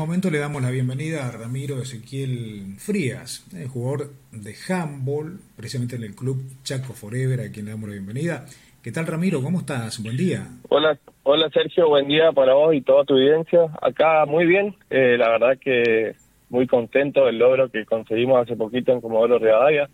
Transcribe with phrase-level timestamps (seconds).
[0.00, 6.04] momento le damos la bienvenida a Ramiro Ezequiel Frías, el jugador de handball, precisamente en
[6.04, 8.46] el club Chaco Forever, a quien le damos la bienvenida.
[8.82, 9.42] ¿Qué tal Ramiro?
[9.42, 10.02] ¿Cómo estás?
[10.02, 10.46] Buen día.
[10.70, 13.60] Hola, hola Sergio, buen día para vos y toda tu audiencia.
[13.82, 16.14] Acá muy bien, eh, la verdad que
[16.48, 19.90] muy contento del logro que conseguimos hace poquito en Comodoro Rivadavia.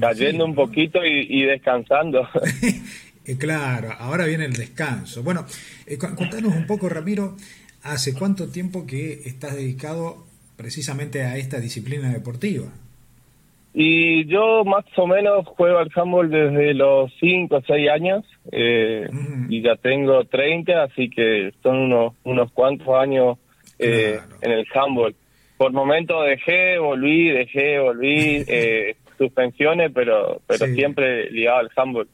[0.00, 2.26] Cayendo un poquito y, descansando.
[3.26, 5.22] Eh, claro, ahora viene el descanso.
[5.22, 5.46] Bueno,
[5.86, 7.36] eh, contanos un poco, Ramiro,
[7.84, 10.24] ¿hace cuánto tiempo que estás dedicado
[10.56, 12.66] precisamente a esta disciplina deportiva?
[13.76, 19.08] Y yo más o menos juego al handball desde los 5 o 6 años eh,
[19.48, 23.36] y ya tengo 30, así que son unos, unos cuantos años
[23.80, 25.14] eh, en el handball.
[25.56, 32.08] Por momento dejé, volví, dejé, volví, eh, suspensiones, pero, pero siempre ligado al handball.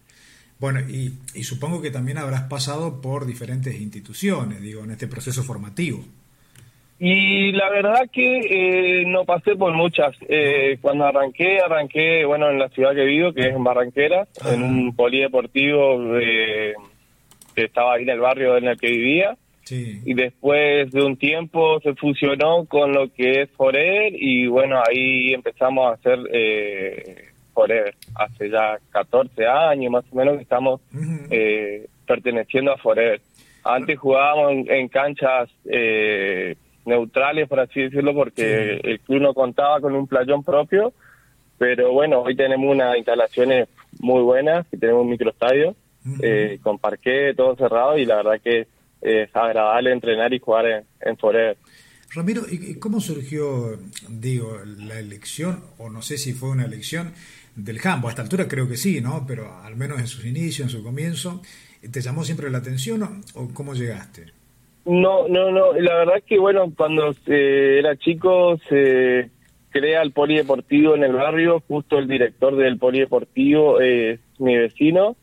[0.61, 5.43] Bueno, y, y supongo que también habrás pasado por diferentes instituciones, digo, en este proceso
[5.43, 6.05] formativo.
[7.03, 10.15] Y la verdad que eh, no pasé por muchas.
[10.29, 14.63] Eh, cuando arranqué, arranqué, bueno, en la ciudad que vivo, que es en Barranquera, en
[14.63, 15.99] un polideportivo
[17.55, 19.37] que estaba ahí en el barrio en el que vivía.
[19.71, 25.33] Y después de un tiempo se fusionó con lo que es Forever y bueno, ahí
[25.33, 27.30] empezamos a hacer eh,
[27.61, 27.95] Forever.
[28.15, 30.81] Hace ya 14 años más o menos que estamos
[31.31, 33.21] eh, perteneciendo a Forever.
[33.65, 35.51] Antes jugábamos en, en canchas...
[35.65, 40.93] Eh, neutrales, por así decirlo, porque el club no contaba con un playón propio,
[41.59, 43.69] pero bueno, hoy tenemos unas instalaciones
[44.01, 45.75] muy buenas, y tenemos un microestadio
[46.23, 48.67] eh, con parqué, todo cerrado, y la verdad que
[49.03, 51.57] es agradable entrenar y jugar en, en Forever.
[52.13, 57.13] Ramiro, ¿y cómo surgió, digo, la elección, o no sé si fue una elección
[57.55, 58.09] del Jambo?
[58.09, 59.25] A esta altura creo que sí, ¿no?
[59.29, 61.41] Pero al menos en sus inicios, en su comienzo,
[61.89, 64.27] ¿te llamó siempre la atención o cómo llegaste?
[64.87, 65.73] No, no, no.
[65.75, 69.31] La verdad que, bueno, cuando era chico se
[69.71, 71.63] crea el polideportivo en el barrio.
[71.69, 75.17] Justo el director del polideportivo es mi vecino.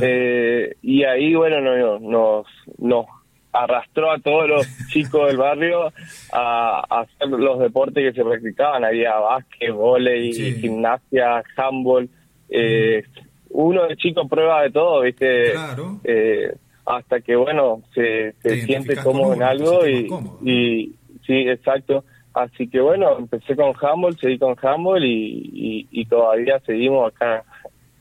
[0.00, 2.46] Eh, y ahí, bueno, no, nos,
[2.78, 3.06] nos
[3.54, 5.92] arrastró a todos los chicos del barrio
[6.32, 8.84] a, hacer los deportes que se practicaban.
[8.84, 12.08] Había básquet, volei, gimnasia, handball.
[12.50, 13.02] Eh,
[13.50, 15.52] uno de chicos prueba de todo, ¿viste?
[15.52, 16.00] Claro.
[16.04, 16.52] Eh,
[16.84, 18.34] hasta que, bueno, se,
[18.66, 20.06] siente cómodo en algo y,
[20.42, 20.94] y,
[21.24, 22.04] sí, exacto.
[22.34, 27.44] Así que, bueno, empecé con handball, seguí con handball y, y, todavía seguimos acá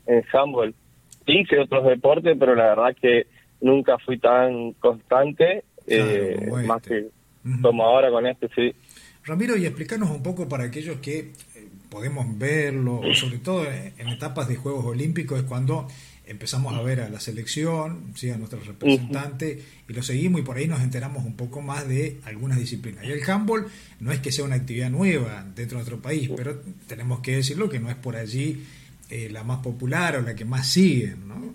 [0.08, 0.74] en handball.
[1.28, 3.28] Hice otros deportes, pero la verdad que
[3.64, 7.08] nunca fui tan constante, eh, más que
[7.62, 8.76] como ahora con este, sí.
[9.26, 11.34] Ramiro, y explícanos un poco para aquellos que eh,
[11.90, 15.88] podemos verlo, sobre todo en etapas de Juegos Olímpicos, es cuando
[16.26, 18.30] empezamos a ver a la selección, ¿sí?
[18.30, 22.20] a nuestro representante, y lo seguimos y por ahí nos enteramos un poco más de
[22.26, 23.04] algunas disciplinas.
[23.06, 23.68] Y el handball
[24.00, 27.70] no es que sea una actividad nueva dentro de nuestro país, pero tenemos que decirlo
[27.70, 28.64] que no es por allí
[29.10, 31.28] eh, la más popular o la que más siguen.
[31.28, 31.54] ¿no?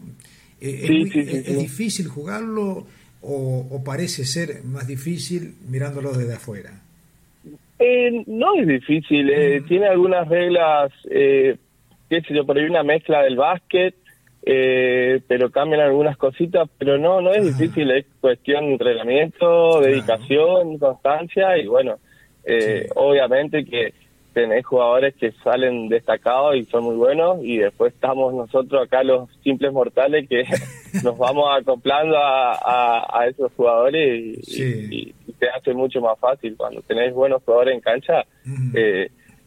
[0.61, 2.87] Eh, es, difícil jugarlo
[3.23, 6.83] o, parece ser más difícil mirándolo desde afuera?
[7.79, 9.31] Eh, no es difícil,
[9.69, 11.59] tiene algunas reglas, qué
[12.09, 13.95] sé yo, por ahí una mezcla del básquet,
[14.51, 20.79] eh, pero cambian algunas cositas, pero no, no es difícil, es cuestión de entrenamiento, dedicación,
[20.79, 21.99] constancia y bueno,
[22.45, 23.93] eh, obviamente que
[24.33, 29.29] tenés jugadores que salen destacados y son muy buenos y después estamos nosotros acá los
[29.43, 30.45] simples mortales que
[31.05, 36.57] nos vamos acoplando a, a, esos jugadores y, te hace mucho más fácil.
[36.57, 38.25] Cuando tenés buenos jugadores en cancha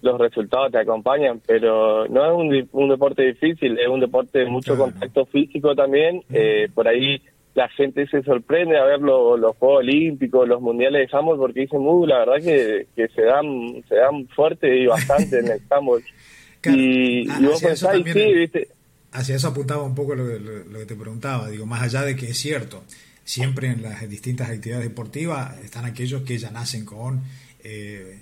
[0.01, 4.45] los resultados te acompañan, pero no es un, un deporte difícil, es un deporte de
[4.45, 6.23] mucho contacto físico también.
[6.31, 7.21] Eh, por ahí
[7.53, 11.79] la gente se sorprende a ver los Juegos Olímpicos, los Mundiales de handball, porque dicen,
[11.79, 16.03] uh, la verdad que, que se dan se dan fuerte y bastante en el handball.
[16.63, 18.67] y, vos pensás, sí, viste.
[19.13, 22.29] Hacia eso apuntaba un poco lo, lo, que te preguntaba, digo, más allá de que
[22.29, 22.83] es cierto,
[23.25, 27.21] siempre en las distintas actividades deportivas están aquellos que ya nacen con...
[27.63, 28.19] Eh,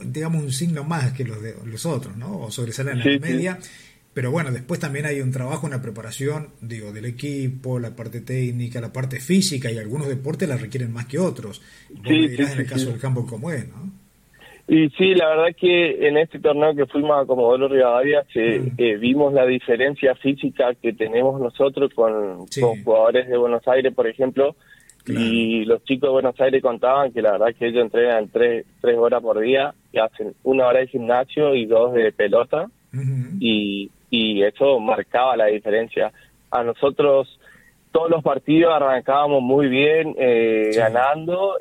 [0.00, 2.40] digamos, un signo más que los, de, los otros, ¿no?
[2.40, 3.58] O sobresalen en la media.
[4.18, 8.80] Pero bueno, después también hay un trabajo, una preparación, digo, del equipo, la parte técnica,
[8.80, 11.62] la parte física, y algunos deportes la requieren más que otros.
[12.04, 13.76] sí, en el caso del campo como es, ¿no?
[14.66, 18.70] Y sí, la verdad que en este torneo que fuimos a Comodoro Rivadavia mm.
[18.76, 24.08] eh, vimos la diferencia física que tenemos nosotros con, con jugadores de Buenos Aires, por
[24.08, 24.56] ejemplo,
[25.06, 28.96] y los chicos de Buenos Aires contaban que la verdad que ellos entrenan tres, tres
[28.98, 32.68] horas por día y hacen una hora de gimnasio y dos de pelota.
[33.38, 36.12] y, y eso marcaba la diferencia.
[36.50, 37.38] A nosotros
[37.92, 41.56] todos los partidos arrancábamos muy bien, eh, ganando.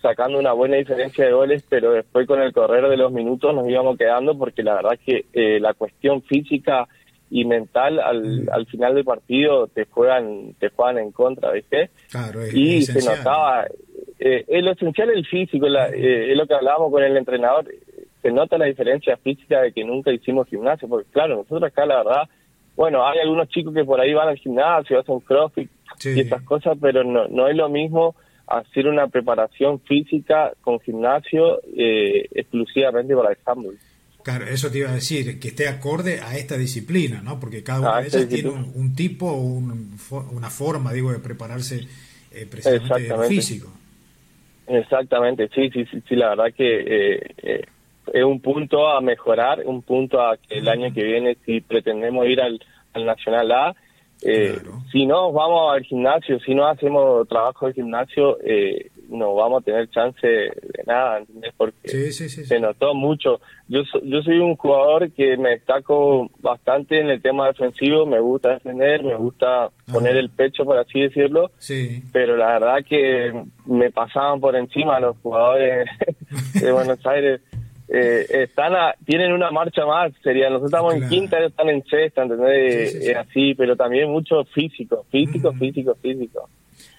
[0.00, 3.68] sacando una buena diferencia de goles, pero después con el correr de los minutos nos
[3.68, 6.88] íbamos quedando porque la verdad que eh, la cuestión física
[7.30, 11.90] y mental al, al final del partido te juegan te juegan en contra, ¿viste?
[12.10, 13.16] Claro, es, y es se esencial.
[13.18, 13.64] notaba,
[14.18, 17.66] eh, es lo esencial el físico, la- eh, es lo que hablábamos con el entrenador,
[18.22, 21.98] se nota la diferencia física de que nunca hicimos gimnasio, porque claro, nosotros acá la
[22.04, 22.28] verdad,
[22.76, 26.10] bueno, hay algunos chicos que por ahí van al gimnasio, hacen crossfit Sí.
[26.16, 28.14] y estas cosas, pero no, no es lo mismo
[28.46, 33.78] hacer una preparación física con gimnasio eh, exclusivamente para el handball.
[34.24, 37.38] Claro, eso te iba a decir, que esté acorde a esta disciplina, ¿no?
[37.40, 39.96] Porque cada A una de ellas tiene un, un tipo, un,
[40.32, 41.80] una forma, digo, de prepararse
[42.30, 43.34] eh, precisamente Exactamente.
[43.34, 43.72] físico.
[44.66, 47.62] Exactamente, sí, sí, sí, sí, la verdad que eh, eh,
[48.12, 52.26] es un punto a mejorar, un punto a que el año que viene, si pretendemos
[52.26, 52.60] ir al,
[52.92, 53.74] al Nacional A,
[54.24, 54.78] eh, Claro.
[54.92, 59.64] si no vamos al gimnasio, si no hacemos trabajo de gimnasio, eh, no vamos a
[59.64, 60.52] tener chance de
[60.86, 61.52] nada, ¿entendés?
[61.56, 63.40] Porque Sí, sí, se notó mucho.
[63.68, 68.50] Yo, yo soy un jugador que me destaco bastante en el tema defensivo, me gusta
[68.54, 73.32] defender, me gusta poner el pecho, por así decirlo, Sí, pero la verdad que
[73.66, 75.88] me pasaban por encima los jugadores
[76.60, 77.40] de Buenos Aires.
[77.94, 81.04] Eh, están a- tienen una marcha más, sería nosotros estamos Claro.
[81.04, 82.90] en quinta, ellos están en sexta, ¿entendés?
[82.92, 83.10] Sí, sí, sí.
[83.10, 85.58] Es así, pero también mucho físico, físico, Mm.
[85.58, 86.48] físico, físico.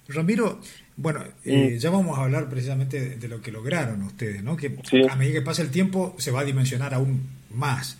[0.09, 0.59] Ramiro,
[0.97, 4.55] bueno, eh, ya vamos a hablar precisamente de, de lo que lograron ustedes, ¿no?
[4.55, 4.75] Que
[5.09, 7.97] a medida que pasa el tiempo se va a dimensionar aún más.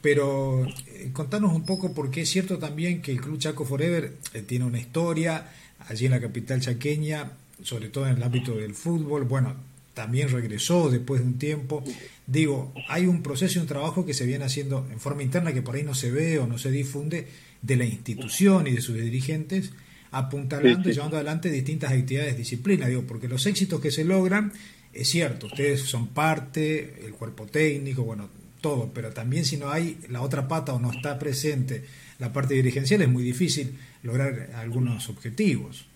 [0.00, 4.42] Pero eh, contanos un poco, porque es cierto también que el Club Chaco Forever eh,
[4.42, 5.44] tiene una historia
[5.88, 7.30] allí en la capital chaqueña,
[7.62, 9.22] sobre todo en el ámbito del fútbol.
[9.24, 9.54] Bueno,
[9.94, 11.84] también regresó después de un tiempo.
[12.26, 15.62] Digo, hay un proceso y un trabajo que se viene haciendo en forma interna que
[15.62, 17.28] por ahí no se ve o no se difunde
[17.60, 19.72] de la institución y de sus dirigentes
[20.10, 20.90] apuntalando Sí, sí.
[20.90, 24.52] y llevando adelante distintas actividades disciplinas, digo, porque los éxitos que se logran,
[24.92, 28.28] es cierto, ustedes son parte, el cuerpo técnico, bueno,
[28.60, 31.84] todo, pero también si no hay la otra pata o no está presente
[32.18, 35.86] la parte dirigencial, es muy difícil lograr algunos objetivos.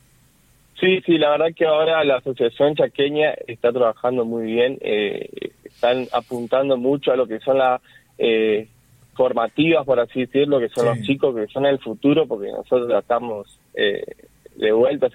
[0.81, 5.29] Sí, sí, la verdad que ahora la Asociación Chaqueña está trabajando muy bien, eh,
[5.65, 7.81] están apuntando mucho a lo que son las
[8.19, 8.69] eh,
[9.15, 10.89] formativas, por así decirlo, que son Sí.
[10.91, 14.05] los chicos que son el futuro, porque nosotros ya estamos eh,
[14.57, 15.09] de vuelta,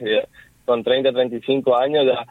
[0.65, 2.25] con 30, 35 años ya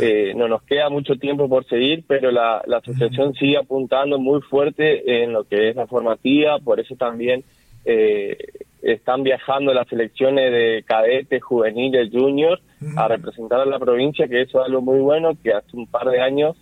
[0.00, 4.40] eh, no nos queda mucho tiempo por seguir, pero la, la asociación sigue apuntando muy
[4.42, 7.44] fuerte en lo que es la formativa, por eso también
[7.84, 8.36] eh,
[8.82, 12.62] están viajando las selecciones de cadetes, juveniles, juniors
[12.96, 16.08] A representar a la provincia, que eso es algo muy bueno, que hace un par
[16.08, 16.56] de años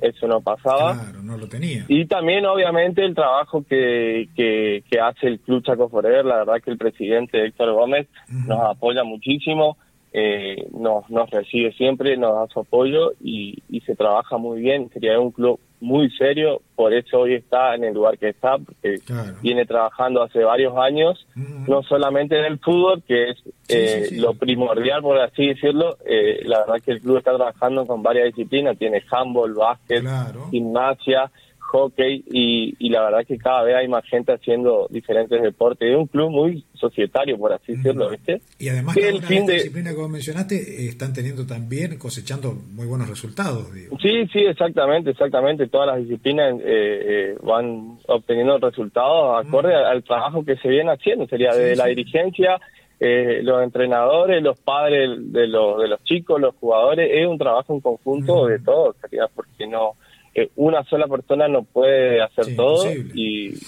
[0.00, 0.94] eso no pasaba.
[0.94, 1.84] Claro, no lo tenía.
[1.88, 6.24] Y también, obviamente, el trabajo que, que, que hace el Club Chaco Forever.
[6.24, 9.78] La verdad que el presidente Héctor Gómez nos apoya muchísimo,
[10.18, 14.88] eh, nos, nos recibe siempre, nos da su apoyo y, y se trabaja muy bien.
[14.94, 18.98] Sería un club muy serio, por eso hoy está en el lugar que está, porque
[19.04, 19.34] Claro.
[19.42, 23.36] viene trabajando hace varios años, no solamente en el fútbol, que es
[23.68, 24.20] eh, sí, sí.
[24.22, 25.98] lo primordial, por así decirlo.
[26.06, 30.48] eh, la verdad que el club está trabajando con varias disciplinas, tiene handball, básquet, Claro.
[30.50, 31.30] gimnasia,
[31.66, 35.90] hockey y, y la verdad que cada vez hay más gente haciendo diferentes deportes.
[35.90, 38.10] Es un club muy societario, por así decirlo.
[38.10, 38.40] ¿viste?
[38.58, 43.08] Y además, cada el fin de que vos mencionaste están teniendo también, cosechando muy buenos
[43.08, 43.96] resultados, digo.
[44.00, 45.66] Sí, sí, exactamente, exactamente.
[45.68, 50.92] Todas las disciplinas eh, eh, van obteniendo resultados acorde al, al trabajo que se viene
[50.92, 51.26] haciendo.
[51.26, 51.90] Sería Sí, desde la sí.
[51.90, 52.60] dirigencia,
[52.98, 57.10] eh, los entrenadores, los padres de los, de los chicos, los jugadores.
[57.12, 59.92] Es un trabajo en conjunto de todos, sería porque no
[60.36, 63.12] eh, una sola persona no puede hacer Sí, todo imposible.
[63.14, 63.58] y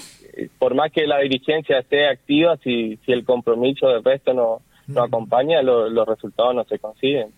[0.59, 4.95] por más que la dirigencia esté activa, si, si el compromiso del resto no, no
[4.95, 5.01] Ujú.
[5.09, 7.29] acompaña, lo- los resultados no se consiguen.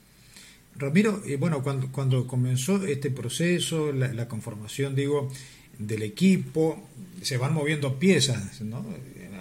[0.76, 5.30] Ramiro, eh, bueno, cuando, cuando comenzó este proceso, la, la conformación, digo,
[5.78, 6.88] del equipo,
[7.22, 8.84] se van moviendo piezas, ¿no?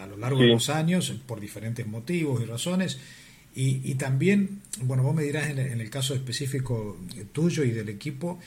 [0.02, 3.00] A lo largo de los años, por diferentes motivos y razones.
[3.56, 6.98] Y, y también, bueno, vos me dirás en en el caso específico
[7.34, 8.40] tuyo y del equipo,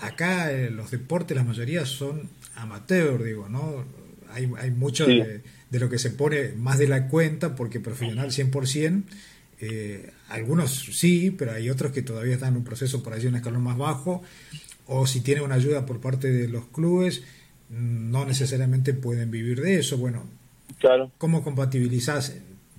[0.00, 3.84] acá eh, los deportes, la mayoría son amateur, digo, ¿no?
[4.32, 5.18] Hay, hay mucho Sí.
[5.20, 9.02] de, de lo que se pone más de la cuenta, porque profesional 100%,
[9.60, 13.36] eh, algunos sí, pero hay otros que todavía están en un proceso por allí, un
[13.36, 14.22] escalón más bajo,
[14.86, 17.22] o si tienen una ayuda por parte de los clubes,
[17.70, 19.96] no necesariamente pueden vivir de eso.
[19.98, 20.24] Bueno,
[20.78, 21.12] Claro.
[21.18, 22.34] ¿cómo compatibilizás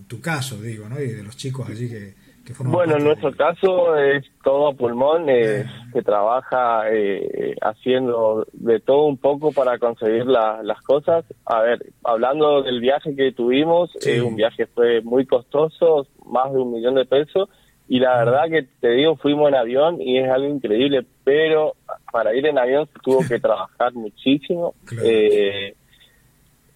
[0.08, 1.02] tu caso, digo, ¿no?
[1.02, 2.14] y de los chicos allí que,
[2.60, 9.04] Bueno, en nuestro caso es todo a pulmón, eh, que trabaja eh, haciendo de todo
[9.06, 11.24] un poco para conseguir la- las cosas.
[11.46, 14.12] A ver, hablando del viaje que tuvimos, Sí.
[14.12, 17.48] eh, un viaje fue muy costoso, más de un millón de pesos,
[17.88, 21.74] y la verdad que te digo, fuimos en avión y es algo increíble, pero
[22.12, 24.74] para ir en avión se tuvo que trabajar muchísimo.
[25.04, 25.76] Eh,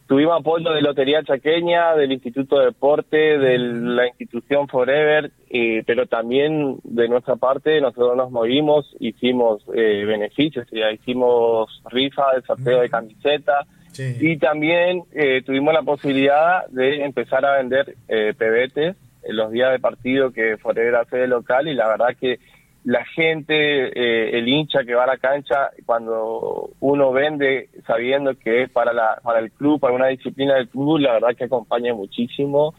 [0.08, 6.08] tuvimos apoyo de Lotería Chaqueña, del Instituto de Deporte, de la institución Forever, eh, pero
[6.08, 12.82] también de nuestra parte nosotros nos movimos, hicimos eh, beneficios, ya hicimos rifa de sorteo
[12.82, 13.66] de camiseta
[14.00, 19.72] y también eh, tuvimos la posibilidad de empezar a vender eh, PBT en los días
[19.72, 22.40] de partido que Forever hace de local y la verdad que
[22.88, 28.63] la gente, eh, el hincha que va a la cancha, cuando uno vende sabiendo que
[28.63, 31.94] es para, la, para el club, para una disciplina del club, la verdad que acompaña
[31.94, 32.74] muchísimo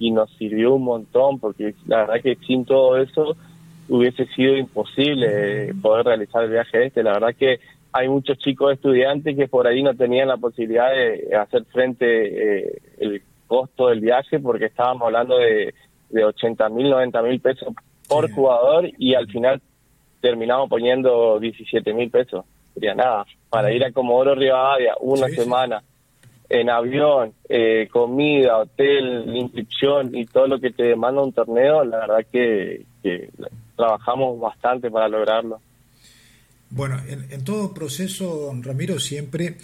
[0.00, 3.36] y nos sirvió un montón, porque la verdad que sin todo eso
[3.88, 7.04] hubiese sido imposible poder realizar el viaje este.
[7.04, 7.60] La verdad que
[7.92, 12.78] hay muchos chicos estudiantes que por ahí no tenían la posibilidad de hacer frente eh,
[12.98, 15.72] el costo del viaje porque estábamos hablando de,
[16.10, 17.72] de 80 mil, 90 mil pesos
[18.08, 19.60] por jugador y al final
[20.20, 22.44] terminamos poniendo 17 mil pesos.
[22.74, 25.82] Sería nada, para ir a Comodoro Rivadavia una semana
[26.52, 32.00] en avión, eh, comida, hotel, inscripción y todo lo que te demanda un torneo, la
[32.00, 32.84] verdad que,
[33.74, 35.60] trabajamos bastante para lograrlo.
[36.70, 39.56] Bueno, en, todo proceso, Ramiro, siempre,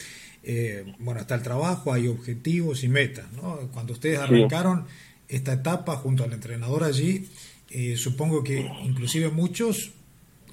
[0.42, 3.59] eh, bueno, está el trabajo, hay objetivos y metas, ¿no?
[3.73, 4.87] Cuando ustedes arrancaron
[5.28, 7.28] esta etapa junto al entrenador allí,
[7.70, 9.92] eh, supongo que inclusive muchos,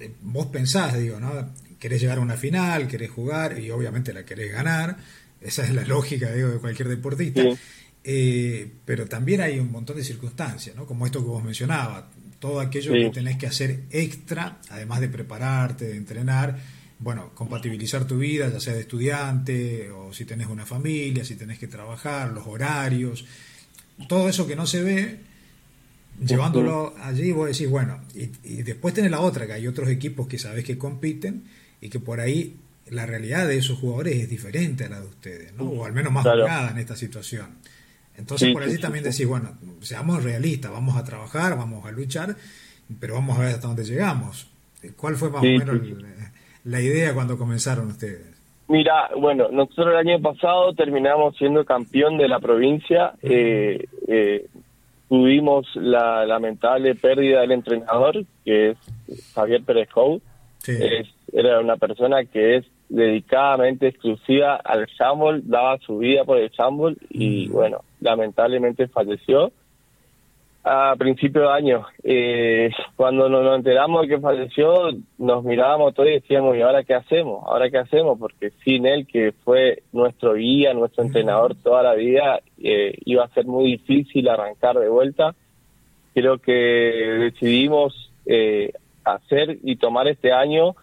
[0.00, 1.32] eh, vos pensás, digo, ¿no?
[1.78, 4.96] Querés llegar a una final, querés jugar y obviamente la querés ganar,
[5.40, 7.42] esa es la lógica, digo, de cualquier deportista.
[8.08, 10.86] Eh, pero también hay un montón de circunstancias, ¿no?
[10.86, 12.04] Como esto que vos mencionabas,
[12.38, 16.56] todo aquello que tenés que hacer extra, además de prepararte, de entrenar,
[16.98, 21.58] bueno, compatibilizar tu vida, ya sea de estudiante o si tenés una familia, si tenés
[21.58, 23.24] que trabajar, los horarios,
[24.08, 25.20] todo eso que no se ve,
[26.24, 30.38] llevándolo allí, vos decís, bueno, y, después tenés la otra, que hay otros equipos que
[30.38, 31.44] sabes que compiten
[31.80, 32.56] y que por ahí
[32.88, 35.64] la realidad de esos jugadores es diferente a la de ustedes, ¿no?
[35.64, 36.70] O al menos más claro.
[36.70, 37.46] en esta situación.
[38.16, 42.36] Entonces por allí también decís, bueno, seamos realistas, vamos a trabajar, vamos a luchar,
[43.00, 44.50] pero vamos a ver hasta dónde llegamos.
[44.96, 45.80] ¿Cuál fue más o menos
[46.64, 48.36] la idea cuando comenzaron ustedes?
[48.68, 53.12] Mira, bueno, nosotros el año pasado terminamos siendo campeón de la provincia.
[53.22, 54.46] Eh, eh,
[55.08, 58.78] tuvimos la lamentable pérdida del entrenador, que es
[59.34, 60.20] Javier Pérez Cou.
[61.32, 66.96] era una persona que es dedicadamente exclusiva al Chambol, daba su vida por el Chambol
[67.10, 69.52] y bueno, lamentablemente falleció
[70.68, 71.86] a principio de año.
[72.02, 76.94] Eh, cuando nos, enteramos de que falleció, nos mirábamos todos y decíamos, ¿y ahora qué
[76.94, 77.44] hacemos?
[77.46, 78.18] ¿Ahora qué hacemos?
[78.18, 83.28] Porque sin él, que fue nuestro guía, nuestro entrenador toda la vida, eh, iba a
[83.28, 85.36] ser muy difícil arrancar de vuelta.
[86.14, 88.72] Creo que decidimos eh,
[89.04, 90.74] hacer y tomar este año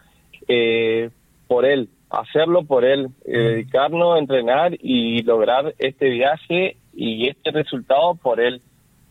[1.47, 8.15] por él, hacerlo por él, dedicarnos a entrenar y lograr este viaje y este resultado
[8.15, 8.61] por él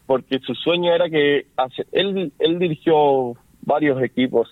[0.07, 1.47] porque su sueño era que
[1.93, 4.49] él, él dirigió varios equipos.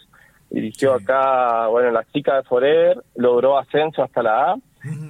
[0.51, 4.57] Dirigió acá, bueno, la chica de Forever, logró ascenso hasta la A.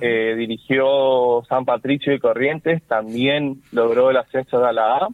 [0.00, 5.08] Eh, dirigió San Patricio y Corrientes, también logró el ascenso a la A.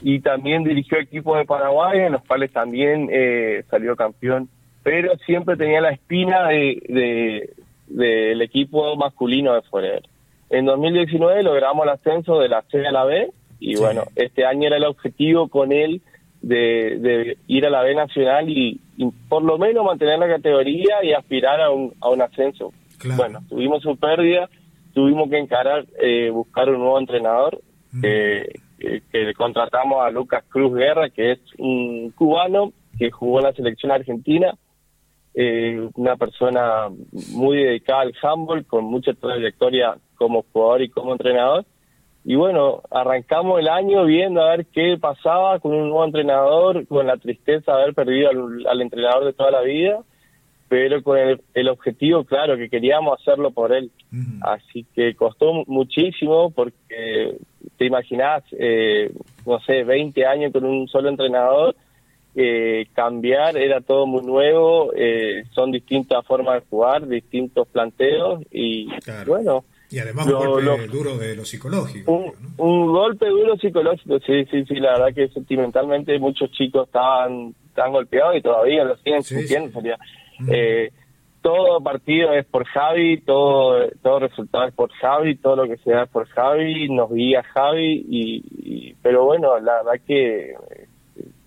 [0.00, 4.48] Y también dirigió equipos de Paraguay, en los cuales también eh, salió campeón.
[4.82, 7.50] Pero siempre tenía la espina de,
[7.86, 10.02] del equipo masculino de Forever.
[10.50, 14.66] En 2019 logramos el ascenso de la C a la B y bueno, este año
[14.66, 16.02] era el objetivo con él
[16.40, 18.80] de, ir a la B Nacional y,
[19.28, 22.72] por lo menos mantener la categoría y aspirar a un, a un ascenso.
[23.16, 24.48] Bueno, tuvimos su pérdida,
[24.92, 27.60] tuvimos que encarar, eh, buscar un nuevo entrenador,
[28.00, 33.92] que contratamos a Lucas Cruz Guerra, que es un cubano que jugó en la selección
[33.92, 34.54] argentina,
[35.34, 36.88] eh, una persona
[37.32, 41.64] muy dedicada al handball, con mucha trayectoria como jugador y como entrenador
[42.28, 47.06] y bueno, arrancamos el año viendo a ver qué pasaba con un nuevo entrenador, con
[47.06, 48.28] la tristeza de haber perdido
[48.68, 50.00] al, entrenador de toda la vida,
[50.68, 51.16] pero con
[51.54, 53.90] el, objetivo claro, que queríamos hacerlo por él.
[54.42, 57.38] Así que costó muchísimo porque
[57.78, 59.10] te imaginas, eh,
[59.46, 61.76] no sé, 20 años con un solo entrenador,
[62.34, 68.86] eh, cambiar era todo muy nuevo, eh, son distintas formas de jugar, distintos planteos y
[69.26, 72.34] bueno y además un golpe duro de lo psicológico.
[72.58, 77.92] Un, golpe duro psicológico, sí, sí, sí, la verdad que sentimentalmente muchos chicos estaban, estaban
[77.92, 79.80] golpeados y todavía lo siguen sintiendo.
[80.50, 80.90] Eh,
[81.40, 85.92] todo partido es por Javi, todo, todo resultado es por Javi, todo lo que se
[85.92, 90.54] da es por Javi, nos guía Javi, y, pero bueno, la verdad que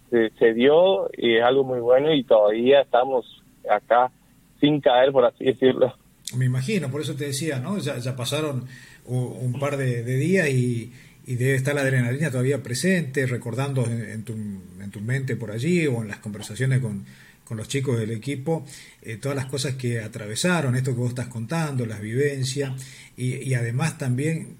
[0.09, 4.11] se, dio y es algo muy bueno y todavía estamos acá
[4.59, 5.93] sin caer, por así decirlo.
[6.35, 7.77] Me imagino, por eso te decía, ¿no?
[7.79, 8.65] Ya, ya pasaron
[9.05, 10.91] un par de, días y,
[11.25, 16.01] debe estar la adrenalina todavía presente, recordando en, tu, en tu mente por allí o
[16.01, 17.05] en las conversaciones con,
[17.51, 18.65] los chicos del equipo,
[19.01, 22.71] eh, todas las cosas que atravesaron, esto que vos estás contando, las vivencias,
[23.17, 24.55] y, y además también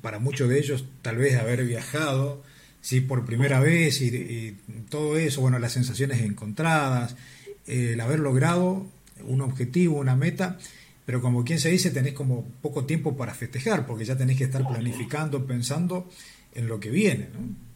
[0.00, 2.44] para muchos de ellos tal vez haber viajado
[2.86, 4.56] sí, por primera vez y,
[4.88, 7.16] todo eso, bueno, las sensaciones encontradas,
[7.66, 8.86] el haber logrado
[9.26, 10.58] un objetivo, una meta,
[11.06, 14.44] pero como quien se dice, tenés como poco tiempo para festejar, porque ya tenés que
[14.44, 16.06] estar planificando, pensando
[16.52, 17.66] en lo que viene, ¿no?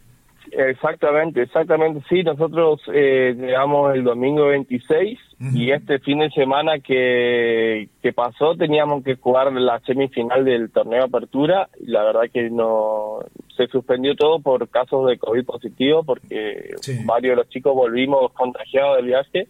[0.53, 2.03] Exactamente, exactamente.
[2.09, 5.19] Sí, nosotros eh, llegamos el domingo 26
[5.55, 11.05] y este fin de semana que, que pasó teníamos que jugar la semifinal del torneo
[11.05, 13.21] Apertura y la verdad que no
[13.57, 18.97] se suspendió todo por casos de COVID positivo porque varios de los chicos volvimos contagiados
[18.97, 19.49] del viaje.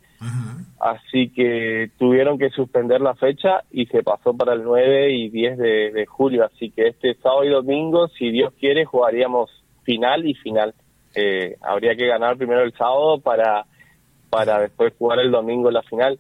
[0.81, 5.59] Así que tuvieron que suspender la fecha y se pasó para el 9 y 10
[5.59, 6.47] de, de julio.
[6.47, 9.51] Así que este sábado y domingo, si Dios quiere, jugaríamos
[9.85, 10.75] final y final.
[11.15, 13.67] Eh, habría que ganar primero el sábado para,
[14.31, 16.19] para después jugar el domingo la final.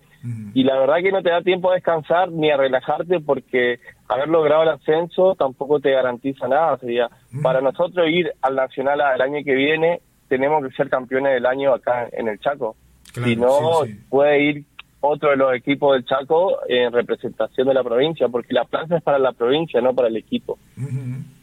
[0.52, 4.29] Y la verdad que no te da tiempo a descansar ni a relajarte porque haber
[4.29, 6.76] logrado el ascenso tampoco te garantiza nada.
[6.76, 7.09] Sería
[7.43, 11.73] para nosotros ir al Nacional el año que viene, tenemos que ser campeones del año
[11.73, 12.76] acá en el Chaco.
[13.12, 14.64] Si no, puede ir
[15.00, 19.02] otro de los equipos del Chaco en representación de la provincia, porque la plaza es
[19.02, 20.59] para la provincia, no para el equipo.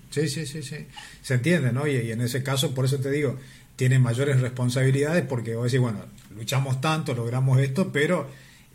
[0.10, 0.88] Sí, sí, sí, sí.
[1.22, 1.88] Se entiende, ¿no?
[1.88, 3.36] Y, en ese caso, por eso te digo,
[3.76, 6.00] tiene mayores responsabilidades porque vos decís, bueno,
[6.36, 8.28] luchamos tanto, logramos esto, pero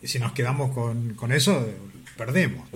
[0.03, 1.65] si nos quedamos con, con eso,
[2.17, 2.69] perdemos.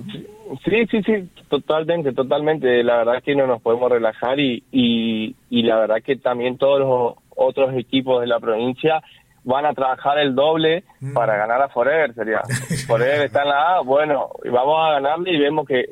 [0.65, 2.85] Sí, sí, sí, totalmente, totalmente.
[2.85, 6.57] La verdad es que no nos podemos relajar y, y, y la verdad que también
[6.57, 9.03] todos los otros equipos de la provincia
[9.47, 11.13] van a trabajar el doble mm.
[11.13, 12.43] para ganar a Forever, sería.
[12.87, 15.85] Forever está en la A, bueno, vamos a ganarle y vemos que,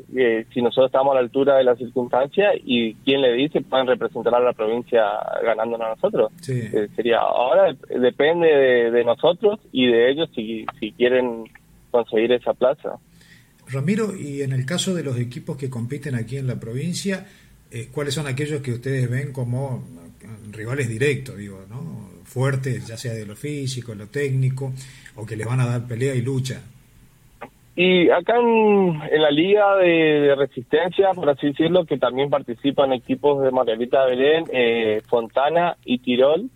[0.52, 4.34] si nosotros estamos a la altura de la circunstancia y quién le dice pueden representar
[4.34, 5.04] a la provincia
[5.42, 6.32] ganándonos a nosotros.
[6.48, 8.48] Eh, sería, ahora depende
[8.90, 11.44] de, nosotros y de ellos si, si quieren
[11.92, 12.98] conseguir esa plaza.
[13.68, 17.24] Ramiro, y en el caso de los equipos que compiten aquí en la provincia,
[17.70, 19.84] eh, ¿cuáles son aquellos que ustedes ven como
[20.50, 21.93] rivales directos, digo, ¿no?
[22.24, 24.72] Fuertes, ya sea de lo físico, lo técnico,
[25.16, 26.60] o que les van a dar pelea y lucha.
[27.76, 33.50] Y acá en, la Liga de, Resistencia, por así decirlo, que también participan equipos de
[33.50, 36.50] Margarita Belén, eh, Fontana y Tirol.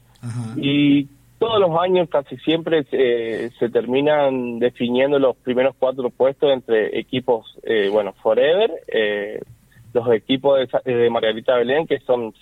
[0.57, 1.07] Y
[1.39, 7.89] todos los años casi siempre se terminan definiendo los primeros cuatro puestos entre equipos, eh,
[7.91, 9.41] bueno, Forever, eh,
[9.93, 12.33] los equipos de, de Margarita Belén, que son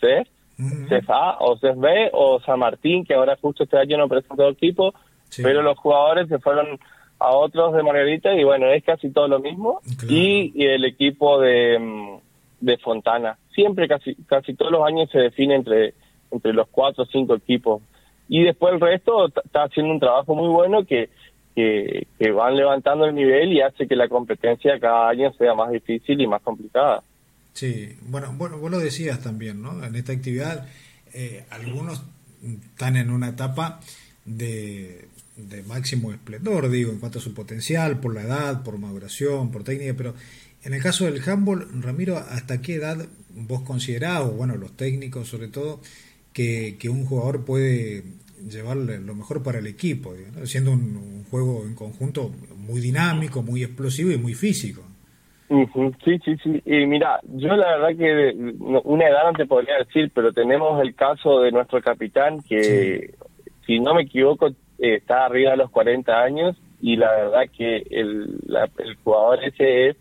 [0.57, 4.95] CFA o CFB o San Martín, que ahora justo este año no presentó equipo,
[5.37, 6.79] pero los jugadores se fueron
[7.19, 9.81] a otros de Margarita y bueno, es casi todo lo mismo.
[10.09, 12.21] Y, el equipo de,
[12.61, 13.38] de Fontana.
[13.55, 15.95] Siempre, casi, casi todos los años se define entre,
[16.31, 17.83] entre los cuatro o cinco equipos.
[18.29, 21.11] Y después el resto está haciendo un trabajo muy bueno que,
[21.55, 25.71] que, que van levantando el nivel y hace que la competencia cada año sea más
[25.71, 27.03] difícil y más complicada.
[27.57, 29.83] Sí, bueno, bueno, vos lo decías también, ¿no?
[29.83, 30.69] En esta actividad
[31.14, 32.03] eh, algunos
[32.42, 33.81] están en una etapa
[34.27, 39.51] de, de, máximo esplendor, digo, en cuanto a su potencial, por la edad, por maduración,
[39.51, 40.14] por técnica, pero
[40.64, 45.27] en el caso del handball, Ramiro, ¿hasta qué edad vos considerás, o bueno, los técnicos
[45.27, 45.81] sobre todo,
[46.35, 48.05] que, que un jugador puede
[48.51, 50.14] llevarle lo mejor para el equipo,
[50.45, 54.86] siendo un juego en conjunto muy dinámico, muy explosivo y muy físico?
[55.48, 56.62] Sí, sí, sí.
[56.64, 58.35] Y mira, yo la verdad que
[58.85, 63.14] una edad no te podría decir, pero tenemos el caso de nuestro capitán que,
[63.64, 68.40] si no me equivoco, está arriba de los 40 años y la verdad que el,
[68.78, 69.96] el jugador ese es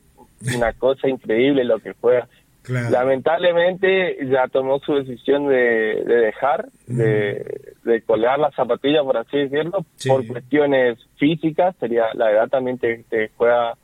[0.56, 2.28] una cosa increíble lo que juega.
[2.68, 9.86] Lamentablemente ya tomó su decisión de, dejar, de, de, colgar la zapatilla, por así decirlo,
[10.08, 11.76] por cuestiones físicas.
[11.80, 13.76] Sería la edad también te, te juega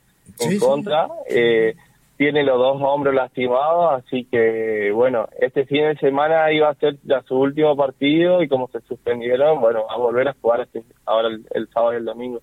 [0.42, 1.08] en contra.
[1.30, 1.76] Eh,
[2.22, 6.98] tiene los dos hombros lastimados, así que bueno, este fin de semana iba a ser
[7.04, 11.30] ya su último partido y como se suspendieron, bueno, a volver a jugar este, ahora
[11.30, 12.42] el, sábado y el domingo.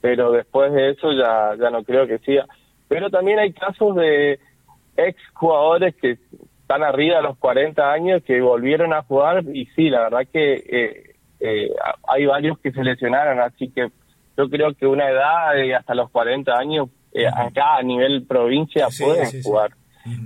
[0.00, 2.46] Pero después de eso ya, ya no creo que siga.
[2.88, 4.40] Pero también hay casos de
[4.96, 6.18] ex jugadores que
[6.62, 10.54] están arriba de los 40 años que volvieron a jugar y sí, la verdad que
[10.54, 11.70] eh, eh,
[12.08, 13.88] hay varios que se lesionaron, así que
[14.36, 18.88] yo creo que una edad de hasta los 40 años eh, acá a nivel provincia
[18.98, 19.72] pueden jugar.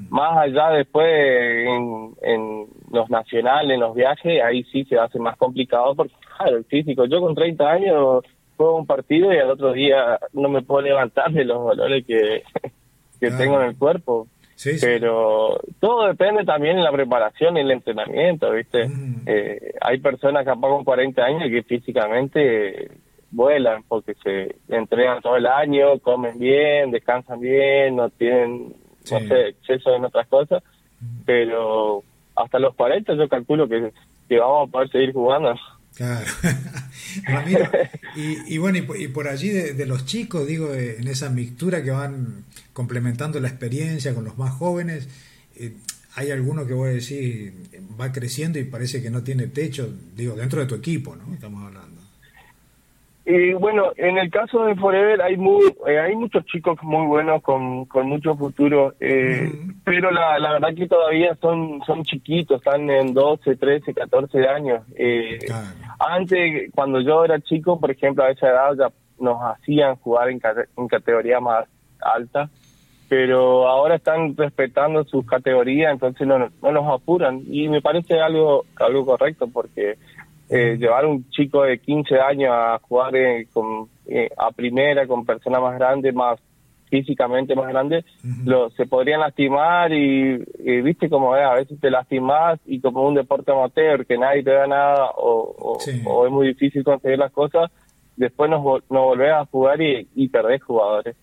[0.09, 5.37] Más allá después en, en, los nacionales, en los viajes, ahí sí se hace más
[5.37, 7.05] complicado porque claro, el físico.
[7.05, 8.25] Yo con 30 años
[8.57, 12.42] juego un partido y al otro día no me puedo levantar de los dolores que,
[13.20, 14.29] que tengo en el cuerpo.
[14.81, 18.88] Pero todo depende también de la preparación y el entrenamiento, ¿viste?
[18.88, 19.22] Mm.
[19.27, 22.90] Eh, hay personas capaz con 40 años que físicamente
[23.37, 28.75] vuelan porque se entrenan todo el año, comen bien, descansan bien, no tienen,
[29.11, 30.62] no sé, exceso en otras cosas,
[31.27, 32.03] pero
[32.35, 33.92] hasta los 40 yo calculo que,
[34.29, 35.55] que vamos a poder seguir jugando.
[35.94, 36.27] Claro.
[37.25, 37.70] Ramiro,
[38.16, 42.44] y, bueno, y, por allí de, los chicos, digo, eh, en esa mixtura que van
[42.72, 45.09] complementando la experiencia con los más jóvenes,
[45.57, 45.75] eh,
[46.14, 47.53] hay alguno que voy a decir
[48.01, 51.33] va creciendo y parece que no tiene techo, digo, dentro de tu equipo, ¿no?
[51.35, 51.86] Estamos hablando.
[53.29, 57.43] Y bueno, en el caso de Forever hay muy, eh, hay muchos chicos muy buenos
[57.43, 59.51] con, con mucho futuro, eh,
[59.85, 64.85] pero la, la verdad que todavía son son chiquitos, están en 12, 13, 14 años.
[64.97, 65.41] Eh,
[65.99, 70.41] Antes, cuando yo era chico, por ejemplo, a esa edad ya nos hacían jugar en,
[70.77, 71.67] en categoría más
[72.01, 72.49] alta,
[73.09, 77.43] pero ahora están respetando sus categorías, entonces no, no los apuran.
[77.49, 79.97] Y me parece algo algo correcto porque
[80.49, 85.25] eh, llevar un chico de 15 años a jugar eh, con, eh, a primera con
[85.25, 86.41] personas más grandes, más
[86.89, 88.05] físicamente más grandes,
[88.45, 90.39] lo, se podrían lastimar y,
[90.83, 94.69] viste como a veces te lastimas y como un deporte amateur que nadie te da
[94.69, 97.73] nada o, es muy difícil conseguir las cosas,
[98.15, 101.17] después nos, nos volvés a jugar y, y perdés jugadores.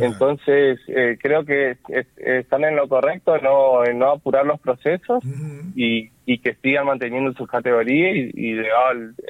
[0.00, 1.76] Entonces, eh, creo que
[2.16, 5.22] están en lo correcto, no, en no apurar los procesos
[5.76, 8.58] y, y, que sigan manteniendo sus categorías y, y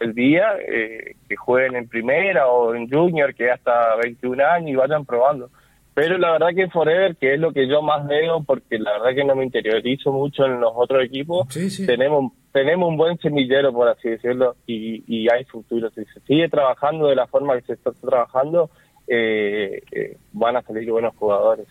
[0.01, 4.75] el, día eh, que jueguen en primera o en junior, que hasta 21 años y
[4.77, 5.51] vayan probando.
[5.93, 9.15] Pero la verdad que Forever, que es lo que yo más veo, porque la verdad
[9.15, 11.47] que no me interiorizo mucho en los otros equipos,
[11.87, 15.91] tenemos tenemos un buen semillero, por así decirlo, y, y hay futuro.
[15.91, 18.71] Si se sigue trabajando de la forma que se está trabajando,
[19.07, 21.67] eh, eh, van a salir buenos jugadores.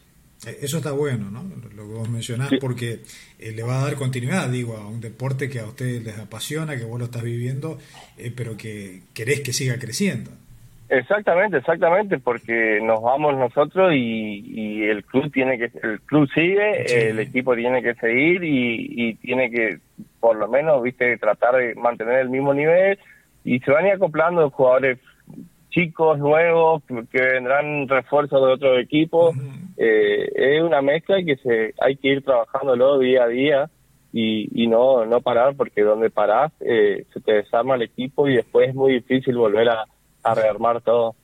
[0.45, 1.43] Eh, eso está bueno, ¿no?
[1.75, 2.99] Lo que vos mencionás, porque
[3.39, 6.77] eh, le va a dar continuidad, digo, a un deporte que a ustedes les apasiona,
[6.77, 7.77] que vos lo estás viviendo,
[8.35, 10.31] pero que querés que siga creciendo.
[10.89, 17.19] Exactamente, exactamente, porque nos vamos nosotros y, el club tiene que, el club sigue, el
[17.19, 19.79] equipo tiene que seguir y, y, tiene que,
[20.19, 22.99] por lo menos, viste, tratar de mantener el mismo nivel
[23.43, 24.99] y se van a ir acoplando jugadores
[25.73, 29.33] chicos nuevos que vendrán refuerzos de otro equipo.
[29.77, 33.69] Eh, es una mezcla y que se hay que ir trabajándolo día a día
[34.11, 38.35] y, y no no parar porque donde parás eh, se te desarma el equipo y
[38.35, 39.85] después es muy difícil volver a,
[40.35, 41.15] rearmar todo.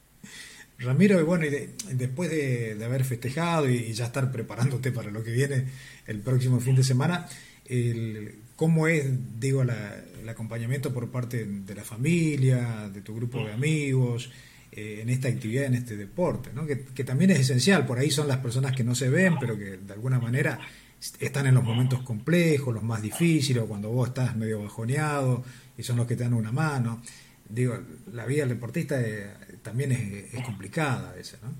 [0.80, 1.50] Ramiro, y bueno, y
[1.96, 5.66] después de, haber festejado y, ya estar preparándote para lo que viene
[6.08, 7.26] el próximo fin de semana,
[7.66, 13.41] el, ¿cómo es, digo, la, el acompañamiento por parte de la familia, de tu grupo
[13.45, 14.30] de amigos,
[14.74, 16.67] eh, en esta actividad, en este deporte, ¿no?
[16.67, 19.78] que, también es esencial, por ahí son las personas que no se ven, pero que
[19.78, 20.60] de alguna manera
[21.22, 25.41] están en los momentos complejos, los más difíciles, o cuando vos estás medio bajoneado
[25.78, 27.02] y son los que te dan una mano.
[27.48, 27.80] Digo,
[28.12, 29.30] la vida del deportista eh,
[29.63, 31.54] también es, es, complicada a veces, ¿no?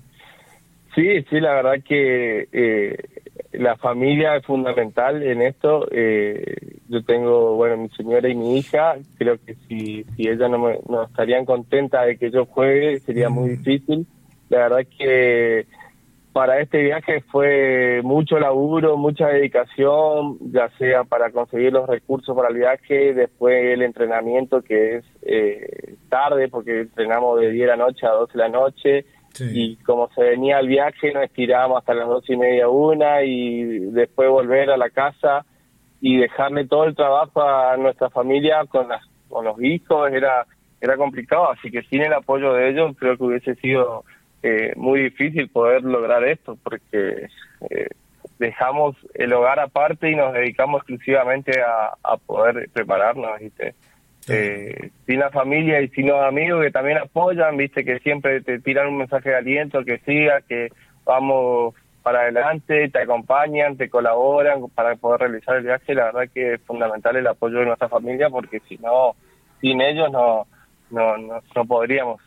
[0.94, 3.22] Sí, sí, la verdad que eh,
[3.52, 5.86] la familia es fundamental en esto.
[5.90, 8.96] Eh, yo tengo, bueno, mi señora y mi hija.
[9.18, 13.28] Creo que si, si ellas no, me, no estarían contentas de que yo juegue, sería
[13.28, 14.06] muy difícil.
[14.48, 15.66] La verdad que
[16.32, 22.48] para este viaje fue mucho laburo, mucha dedicación, ya sea para conseguir los recursos para
[22.48, 27.76] el viaje, después el entrenamiento que es eh, tarde, porque entrenamos de 10 de la
[27.76, 29.06] noche a 12 de la noche
[29.38, 33.78] y como se venía el viaje nos estiramos hasta las dos y media una y
[33.92, 35.44] después volver a la casa
[36.00, 40.46] y dejarle todo el trabajo a nuestra familia con las con los hijos era
[40.80, 44.04] era complicado así que sin el apoyo de ellos creo que hubiese sido
[44.42, 47.28] eh, muy difícil poder lograr esto porque
[47.70, 47.88] eh,
[48.38, 53.74] dejamos el hogar aparte y nos dedicamos exclusivamente a, a poder prepararnos ¿viste?
[54.30, 58.60] Eh, sin la familia y sin los amigos que también apoyan, viste, que siempre te
[58.60, 60.68] tiran un mensaje de aliento, que sigas, que
[61.04, 65.94] vamos para adelante, te acompañan, te colaboran para poder realizar el viaje.
[65.94, 69.14] La verdad que es fundamental el apoyo de nuestra familia porque si no,
[69.60, 70.46] sin ellos no,
[70.90, 72.20] no, no, podríamos.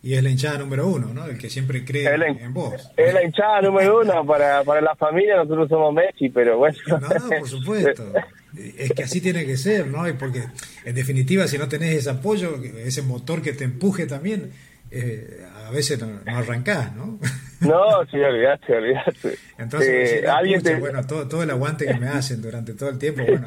[0.00, 1.26] Y es la hinchada número uno, ¿no?
[1.26, 2.92] El que siempre cree en vos.
[2.96, 6.76] Es la hinchada número uno para, para la familia, nosotros somos Messi, pero bueno.
[6.86, 6.98] No,
[7.38, 8.04] por supuesto.
[8.56, 10.04] es que así tiene que ser, ¿no?
[10.18, 10.42] Porque
[10.84, 14.50] en definitiva, si no tenés ese apoyo, ese motor que te empuje también,
[14.90, 17.18] eh, a veces no, arrancás, ¿no?
[17.60, 19.34] No, sí, olvidaste, olvidaste.
[19.58, 23.22] Entonces, eh, alguien bueno, todo, todo el aguante que me hacen durante todo el tiempo,
[23.26, 23.46] bueno,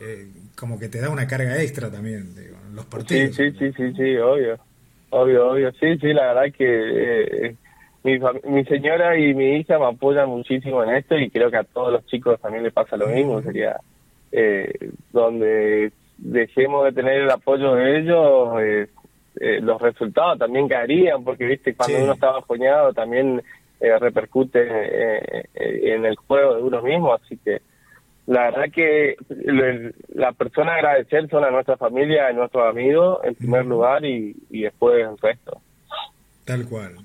[0.00, 3.36] eh, como que te da una carga extra también digo, los partidos.
[3.36, 4.58] Sí, sí, sí, sí, sí, obvio,
[5.10, 7.56] obvio, obvio, sí, sí, la verdad que eh,
[8.04, 11.64] mi, mi señora y mi hija me apoyan muchísimo en esto y creo que a
[11.64, 13.80] todos los chicos también les pasa lo mismo, sería
[14.32, 18.86] eh, donde dejemos de tener el apoyo de ellos, eh,
[19.40, 23.42] eh, los resultados también caerían, porque viste cuando uno está bajoñado también
[23.80, 24.60] eh, repercute
[25.54, 27.62] en el juego de uno mismo, así que
[28.26, 29.16] la verdad que
[30.14, 34.36] la persona a agradecer son a nuestra familia, a nuestros amigos en primer lugar y,
[34.50, 35.60] y después el resto.
[36.44, 36.96] Tal cual.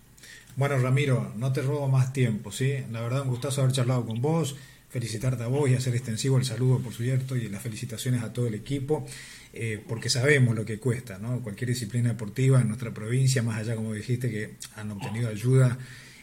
[0.57, 2.85] Bueno, Ramiro, no te robo más tiempo, ¿sí?
[2.91, 4.55] La verdad, un gustazo haber charlado con vos
[4.95, 8.47] felicitarte a vos y hacer extensivo el saludo, por cierto, y las felicitaciones a todo
[8.47, 9.05] el equipo,
[9.51, 11.41] eh, porque sabemos lo que cuesta, ¿no?
[11.41, 15.77] Cualquier disciplina deportiva en nuestra provincia, más allá, como dijiste, que han obtenido ayuda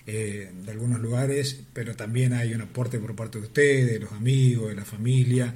[0.07, 4.13] eh, de algunos lugares, pero también hay un aporte por parte de ustedes, de los
[4.13, 5.53] amigos, de la familia,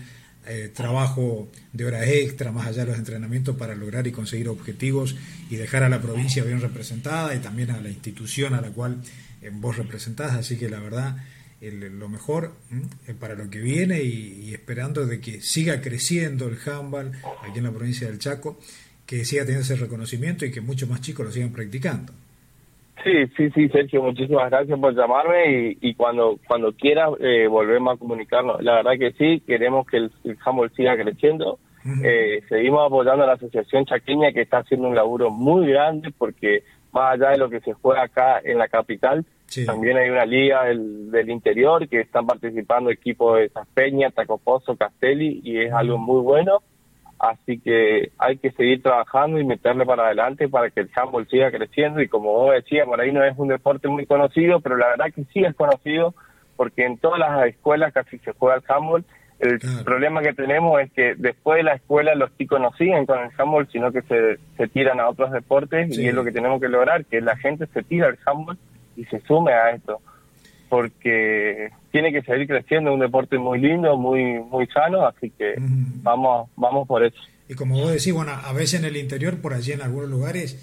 [0.46, 5.16] eh, trabajo de horas extra, más allá de los entrenamientos, para lograr y conseguir objetivos
[5.48, 9.00] y dejar a la provincia bien representada y también a la institución a la cual
[9.52, 10.32] vos representás.
[10.32, 11.16] Así que la verdad,
[11.60, 12.52] lo mejor
[13.08, 17.64] eh, para lo que viene y, esperando de que siga creciendo el handball aquí en
[17.64, 18.58] la provincia del Chaco,
[19.06, 22.12] que siga teniendo ese reconocimiento y que muchos más chicos lo sigan practicando.
[23.04, 27.98] Sí, sí, sí, Sergio, muchísimas gracias por llamarme y, cuando cuando quieras eh, volvemos a
[27.98, 28.62] comunicarnos.
[28.62, 30.10] La verdad que sí, queremos que el,
[30.44, 31.58] handball siga creciendo.
[32.02, 36.64] Eh, seguimos apoyando a la Asociación Chaqueña que está haciendo un laburo muy grande porque
[36.90, 39.24] más allá de lo que se juega acá en la capital,
[39.64, 45.60] también hay una liga del, interior que están participando equipos de Saspeña, Tacopozo, Castelli y
[45.60, 46.62] es algo muy bueno.
[47.18, 51.50] Así que hay que seguir trabajando y meterle para adelante para que el handball siga
[51.50, 52.02] creciendo.
[52.02, 55.06] Y como vos decías, por ahí no es un deporte muy conocido, pero la verdad
[55.14, 56.14] que sí es conocido
[56.56, 59.04] porque en todas las escuelas casi se juega el handball.
[59.38, 63.18] El problema que tenemos es que después de la escuela los chicos no siguen con
[63.18, 66.60] el handball, sino que se, se tiran a otros deportes y es lo que tenemos
[66.60, 68.58] que lograr, que la gente se tira al handball
[68.96, 70.00] y se sume a esto,
[70.68, 76.50] porque tiene que seguir creciendo, un deporte muy lindo, muy muy sano, así que vamos
[76.56, 77.18] vamos por eso.
[77.48, 80.58] Y como vos decís, bueno, a veces en el interior, por allí en algunos lugares,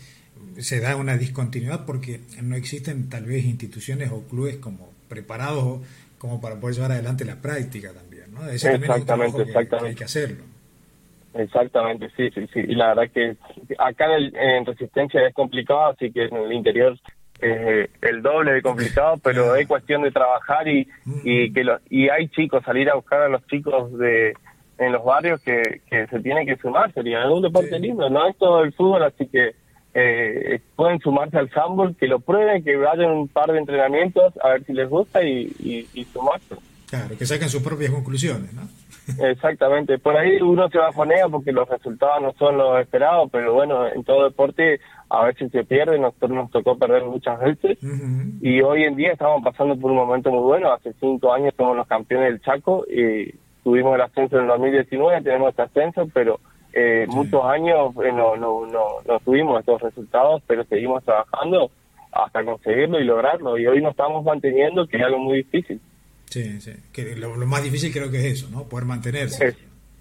[0.58, 5.82] se da una discontinuidad porque no existen tal vez instituciones o clubes como preparados
[6.18, 8.50] como para poder llevar adelante la práctica también, ¿no?
[8.50, 9.90] exactamente, exactamente.
[9.90, 10.44] hay que hacerlo.
[11.34, 12.60] Exactamente, sí, sí, sí.
[12.60, 13.36] Y la verdad que
[13.80, 16.98] acá en, en, Resistencia es complicado, así que en el interior
[17.44, 20.88] eh, el doble de complicado, pero es cuestión de trabajar y,
[21.24, 24.34] y que lo, y hay chicos, salir a buscar a los chicos de
[24.78, 28.38] en los barrios que, que se tienen que sumar, sería un deporte lindo, no es
[28.38, 29.56] todo el fútbol, así que
[29.94, 34.50] eh, pueden sumarse al handball, que lo prueben, que vayan un par de entrenamientos a
[34.50, 36.56] ver si les gusta y, y, y sumarse.
[36.90, 38.68] Claro, que saquen sus propias conclusiones, ¿no?
[39.20, 43.88] Exactamente, por ahí uno se bajonea porque los resultados no son los esperados, pero bueno,
[43.88, 47.78] en todo deporte a veces se pierde, nosotros nos tocó perder muchas veces.
[48.42, 51.76] Y hoy en día estamos pasando por un momento muy bueno, hace cinco años somos
[51.76, 56.40] los campeones del Chaco y tuvimos el ascenso en el 2019, tenemos este ascenso, pero
[56.74, 61.70] eh, muchos años eh, no, no, no, no tuvimos estos resultados, pero seguimos trabajando
[62.12, 63.58] hasta conseguirlo y lograrlo.
[63.58, 65.80] Y hoy nos estamos manteniendo, que es algo muy difícil.
[66.34, 66.72] Sí, sí.
[66.92, 68.64] Que lo, más difícil creo que es eso, ¿no?
[68.64, 69.56] Poder mantenerse.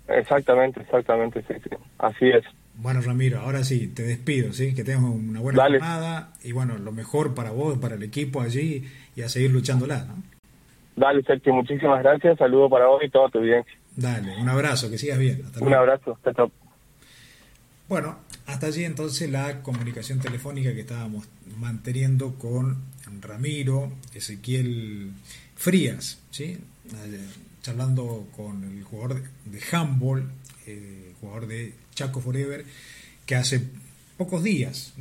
[0.09, 1.77] exactamente, exactamente, sí, sí.
[1.99, 2.42] Así es.
[2.75, 4.75] Bueno, Ramiro, ahora sí, te despido, ¿sí?
[4.75, 8.88] Que tengas una buena jornada y bueno, lo mejor para vos, para el equipo allí
[9.14, 10.23] y a seguir luchándola, ¿no?
[10.97, 12.38] Dale, Sergio, muchísimas gracias.
[12.38, 13.75] Saludo para vos y toda tu audiencia.
[13.95, 15.42] Dale, un abrazo, que sigas bien.
[15.61, 16.47] un abrazo, hasta
[17.88, 18.16] Bueno,
[18.47, 22.79] hasta allí entonces la comunicación telefónica que estábamos manteniendo con
[23.21, 25.12] Ramiro, Ezequiel
[25.62, 26.59] Frías, ¿sí?
[27.62, 30.29] charlando con el jugador de handball,
[30.66, 32.64] eh, jugador de Chaco Forever,
[33.25, 33.62] que hace
[34.16, 34.92] pocos días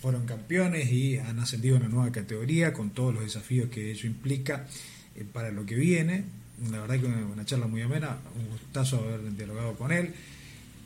[0.00, 4.06] fueron campeones y han ascendido a una nueva categoría con todos los desafíos que ello
[4.06, 4.66] implica
[5.14, 6.24] eh, para lo que viene.
[6.70, 10.14] La verdad que una, una charla muy amena, un gustazo haber dialogado con él,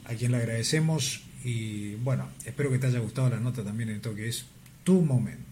[0.07, 3.97] a quien le agradecemos y bueno, espero que te haya gustado la nota también en
[3.97, 4.47] esto que es
[4.83, 5.46] tu momento.